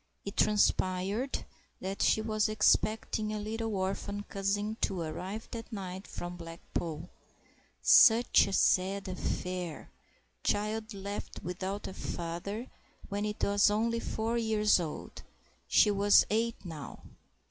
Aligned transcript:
It 0.25 0.35
transpired 0.35 1.45
that 1.79 2.01
she 2.01 2.21
was 2.23 2.49
expecting 2.49 3.31
a 3.31 3.39
little 3.39 3.75
orphan 3.75 4.23
cousin 4.23 4.75
to 4.81 4.99
arrive 5.01 5.47
that 5.51 5.71
night 5.71 6.07
from 6.07 6.37
Blackpool; 6.37 7.07
such 7.83 8.47
a 8.47 8.53
sad 8.53 9.07
affair—child 9.07 10.95
left 10.95 11.43
without 11.43 11.87
a 11.87 11.93
father 11.93 12.65
when 13.09 13.25
it 13.25 13.43
was 13.43 13.69
only 13.69 13.99
four 13.99 14.39
years 14.39 14.79
old—she 14.79 15.91
was 15.91 16.25
eight 16.31 16.65
now. 16.65 17.03